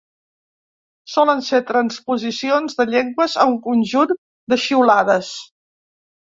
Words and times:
Solen 1.15 1.43
ser 1.49 1.59
transposicions 1.67 2.79
de 2.79 2.87
llengües 2.95 3.37
a 3.45 3.45
un 3.53 3.61
conjunt 3.69 4.15
de 4.55 4.59
xiulades. 4.65 5.31